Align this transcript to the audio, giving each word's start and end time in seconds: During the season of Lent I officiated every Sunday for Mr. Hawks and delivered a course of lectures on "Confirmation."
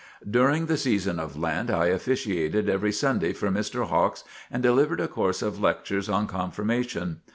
During 0.27 0.65
the 0.65 0.77
season 0.77 1.19
of 1.19 1.37
Lent 1.37 1.69
I 1.69 1.89
officiated 1.89 2.67
every 2.67 2.91
Sunday 2.91 3.33
for 3.33 3.51
Mr. 3.51 3.85
Hawks 3.85 4.23
and 4.49 4.63
delivered 4.63 4.99
a 4.99 5.07
course 5.07 5.43
of 5.43 5.61
lectures 5.61 6.09
on 6.09 6.25
"Confirmation." 6.25 7.21